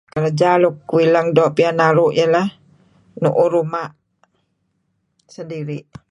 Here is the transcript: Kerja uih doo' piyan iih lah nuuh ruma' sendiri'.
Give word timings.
Kerja 0.13 0.49
uih 0.93 1.07
doo' 1.35 1.53
piyan 1.57 1.79
iih 1.85 2.27
lah 2.33 2.47
nuuh 3.21 3.47
ruma' 3.53 3.91
sendiri'. 5.33 5.83